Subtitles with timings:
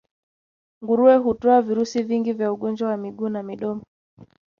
[0.81, 3.83] Nguruwe hutoa virusi vingi vya ugonjwa wa miguu na midomo